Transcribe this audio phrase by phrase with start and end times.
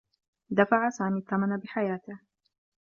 [0.49, 2.19] دفع سامي الثّمن بحياته.